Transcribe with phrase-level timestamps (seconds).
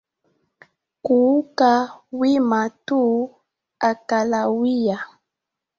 [1.05, 1.71] Kuuka
[2.19, 2.99] wima tu
[3.89, 4.97] akalawia.